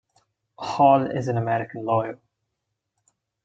Hall 0.57 1.05
is 1.11 1.27
an 1.27 1.37
American 1.37 1.85
lawyer. 1.85 2.17